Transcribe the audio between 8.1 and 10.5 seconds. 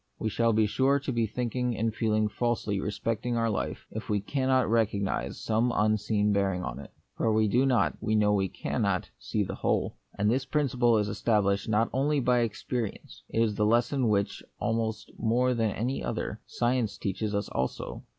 know we cannot, see the whole. And this